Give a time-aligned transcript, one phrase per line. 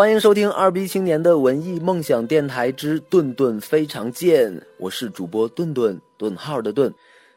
[0.00, 6.90] 欢迎收听二逼青年的文艺梦想电台之顿顿非常贱，我是主播顿顿顿号的顿。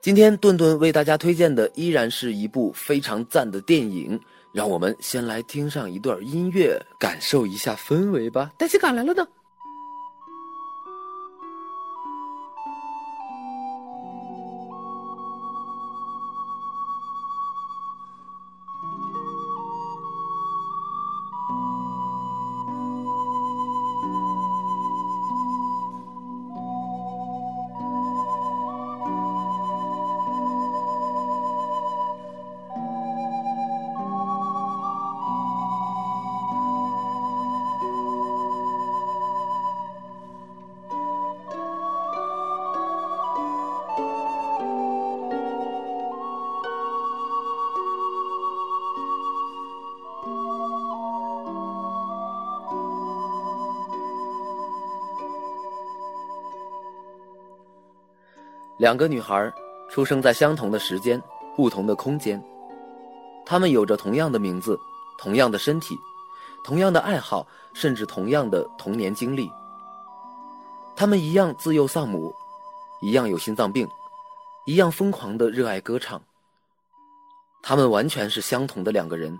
[0.00, 4.18] 今天顿顿为大家推荐的依然是一部非常赞的电影，
[4.52, 8.50] 让我们先来听上一段音乐，感受一下氛围吧。
[8.56, 9.28] 大西卡来了呢。
[58.78, 59.52] 两个女孩
[59.88, 61.22] 出生在相同的时间、
[61.56, 62.42] 不同的空间，
[63.46, 64.78] 她们有着同样的名字、
[65.18, 65.96] 同样的身体、
[66.62, 69.50] 同样的爱好，甚至同样的童年经历。
[70.94, 72.34] 她们一样自幼丧母，
[73.00, 73.88] 一样有心脏病，
[74.66, 76.20] 一样疯狂的热爱歌唱。
[77.62, 79.38] 她们完全是相同的两个人，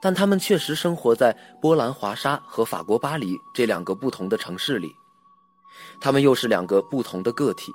[0.00, 4.90] 但她们确实生活在波兰华沙和法国巴黎这两个不同的城市里。
[6.00, 7.70] 她们又是两个不同的个体。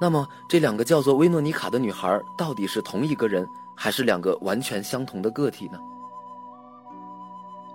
[0.00, 5.78] 那么，这两个叫做维诺妮卡的女孩到底是同一个人，还是两个完全相同的个体呢？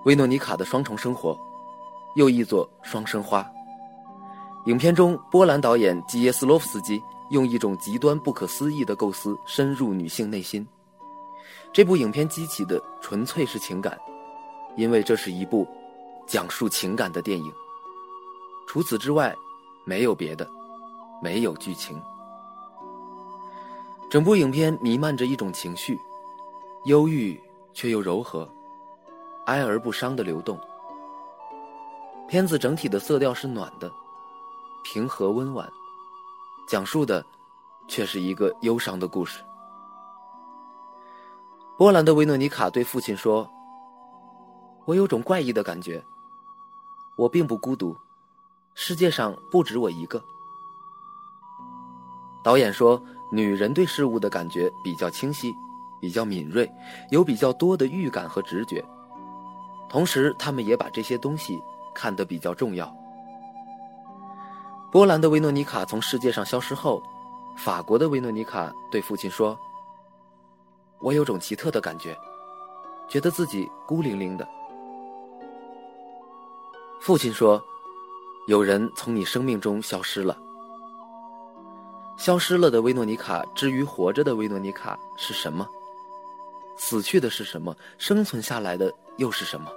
[0.06, 1.38] 维诺妮卡的双重生活，
[2.16, 3.45] 又译作双生花。
[4.67, 7.01] 影片中，波兰导演基耶斯洛夫斯基
[7.31, 10.66] 用一种极端不可思议的构思深入女性内心。
[11.73, 13.97] 这部影片激起的纯粹是情感，
[14.78, 15.67] 因为这是一部
[16.25, 17.51] 讲述情感的电影。
[18.66, 19.35] 除此之外，
[19.83, 20.47] 没有别的，
[21.22, 22.01] 没有剧情。
[24.13, 26.00] 整部影片弥漫着一种情绪，
[26.85, 27.41] 忧郁
[27.74, 28.47] 却又柔和，
[29.47, 30.56] 哀而不伤的流动。
[32.28, 33.91] 片子整体的色调是暖的，
[34.84, 35.68] 平和温婉，
[36.68, 37.25] 讲述的
[37.88, 39.44] 却是一个忧伤的故事。
[41.75, 43.50] 波兰的维诺妮卡对父亲说
[44.85, 46.06] ：“我有种怪异的感觉，
[47.16, 47.97] 我并不孤独，
[48.75, 50.24] 世界上不止我一个。”
[52.45, 53.03] 导演说。
[53.33, 55.51] 女人对事物的感觉比较清晰，
[55.99, 56.71] 比较敏锐，
[57.09, 58.85] 有比较多的预感和直觉。
[59.89, 61.59] 同时，他们也把这些东西
[61.95, 62.95] 看得比较重要。
[64.91, 67.01] 波兰的维诺妮卡从世界上消失后，
[67.57, 69.57] 法国的维诺妮卡对父亲说
[71.01, 72.15] ：“我有种奇特的感觉，
[73.09, 74.47] 觉得自己孤零零的。”
[77.01, 77.59] 父亲说
[78.45, 80.38] ：“有人从你生命中消失了。”
[82.18, 85.68] 消失了的维诺妮卡，至于活着的维诺妮卡是什么？
[86.78, 87.75] 死去的是什么？
[87.97, 89.72] 生存下来的又是什么？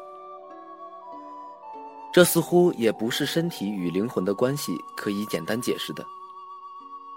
[2.12, 6.04] 这似乎也不是身体与灵魂的关系可以简单解释的。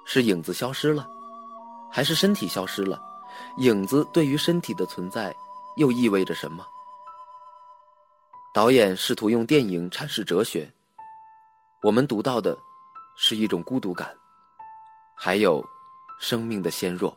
[0.03, 1.07] 是影子消失了，
[1.91, 2.99] 还是身体消失了？
[3.57, 5.33] 影子对于身体的存在
[5.77, 6.65] 又意味着什么？
[8.53, 10.69] 导演试图用电影阐释哲学，
[11.83, 12.57] 我们读到的
[13.15, 14.13] 是一种孤独感。
[15.21, 15.67] 还有，
[16.17, 17.13] 生命的纤弱。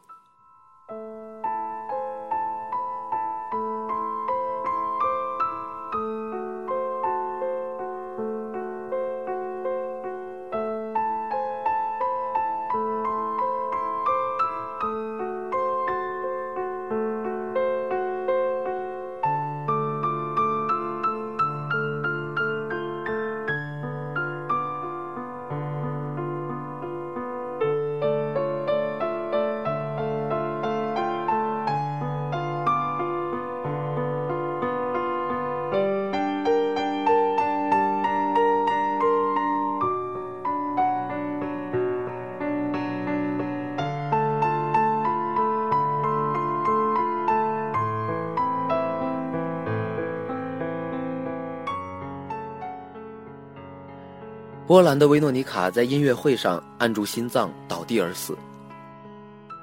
[54.73, 58.35] 波兰的维诺尼卡在音乐会上按住心脏倒地而死。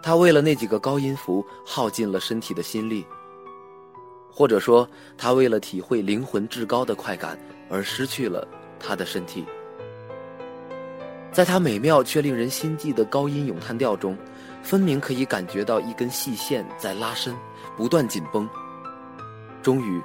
[0.04, 3.04] 他为了那几个高音符耗尽了身体的心力，
[4.32, 7.36] 或者说，他为了体会灵魂至高的快感
[7.72, 8.48] 而失去了
[8.80, 9.44] 他的身体。
[11.32, 14.16] 在他美妙却令人心悸的高音咏叹调中，
[14.62, 17.36] 分明可以感觉到一根细线在拉伸，
[17.76, 18.48] 不断紧绷。
[19.64, 20.00] 终于，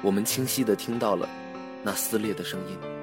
[0.00, 1.28] 我们清晰地听到了
[1.82, 3.01] 那撕裂的声音。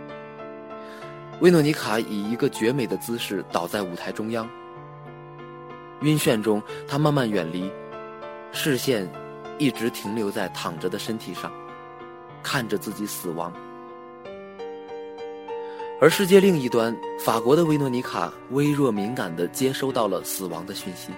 [1.42, 4.48] 维诺妮卡以一个绝美的姿势倒在舞台中央，
[6.02, 7.72] 晕眩中，她慢慢远离，
[8.52, 9.10] 视线
[9.58, 11.50] 一直停留在躺着的身体上，
[12.44, 13.54] 看着自己死亡。
[16.02, 16.94] 而世界另一端，
[17.24, 21.14] 法国的维诺妮卡微弱敏感地接收到了死亡的讯息。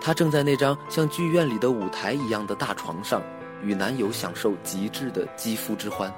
[0.00, 3.20] 她正在那张像剧院里的舞台一样的大床上，
[3.64, 6.12] 与男友享受极致的肌肤之欢。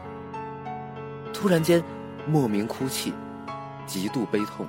[1.32, 1.82] 突然间，
[2.26, 3.12] 莫名哭泣，
[3.86, 4.66] 极度悲痛，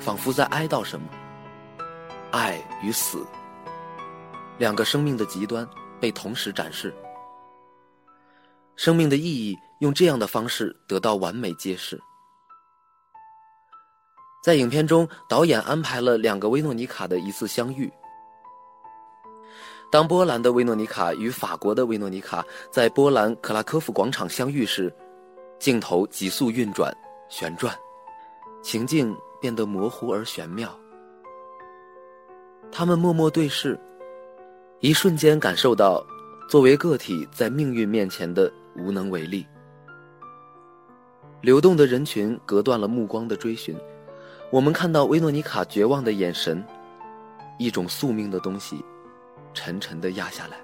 [0.00, 1.06] 仿佛在哀悼什么。
[2.30, 3.24] 爱与死，
[4.58, 5.68] 两个生命的极端
[6.00, 6.92] 被同时展示。
[8.76, 12.00] 生命的意义用这样的方式得到完美揭示。
[14.42, 17.90] 在影片中，导演安排了两个维诺妮卡的一次相遇。
[19.92, 24.92] 当波兰的维诺妮卡与法国的维诺妮卡在波兰克拉科夫广场相遇时，
[25.58, 26.94] 镜头急速运转、
[27.28, 27.74] 旋转，
[28.62, 30.68] 情境变得模糊而玄妙。
[32.70, 33.78] 他们默默对视，
[34.80, 36.04] 一瞬间感受到
[36.48, 39.46] 作为个体在命运面前的无能为力。
[41.40, 43.76] 流动的人群隔断了目光的追寻，
[44.50, 46.64] 我们看到维诺妮卡绝望的眼神，
[47.58, 48.84] 一种宿命的东西。
[49.56, 50.56] 沉沉的压下来。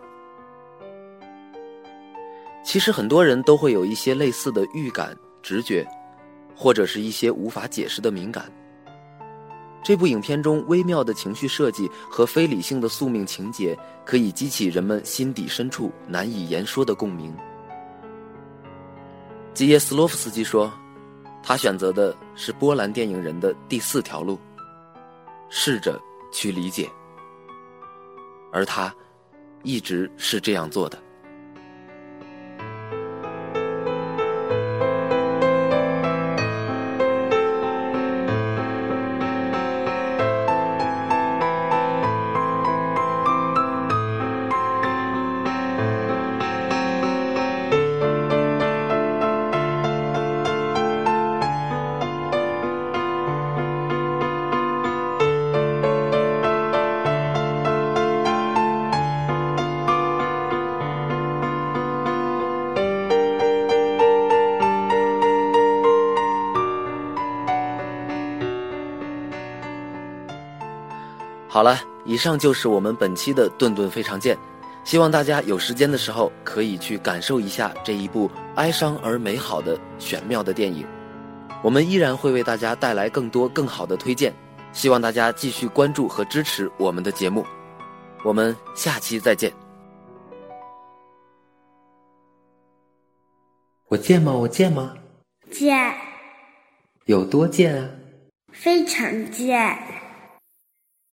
[2.63, 5.87] 其实很多人都会有一些类似的预感、直觉，
[6.55, 8.51] 或者是一些无法解释的敏感。
[9.83, 17.35] 这部影片中微妙的情绪设计和非理性的宿命情节，可以激起人们心底深处难以言说的共鸣。
[19.55, 20.71] 吉耶斯洛夫斯基说
[21.43, 24.39] ：“他选择的是波兰电影人的第四条路，
[25.49, 25.99] 试着
[26.31, 26.89] 去理解。”
[28.53, 28.95] 而他，
[29.63, 31.03] 一直是这样做的。
[71.53, 74.39] 好了，以上就是我们本期的顿顿非常见，
[74.85, 80.87] 希望大家有时间的时候可以去感受一下这一部哀伤而美好的玄妙的电影。
[81.61, 84.33] 我们依然会为大家带来更多更好的推荐，
[84.73, 87.45] 希望大家继续关注和支持我们的节目。
[88.25, 89.53] 我们下期再见。
[93.89, 94.33] 我贱吗？
[94.33, 94.95] 我贱吗？
[95.51, 95.93] 贱。
[97.07, 97.91] 有多贱啊？
[98.53, 99.77] 非常贱。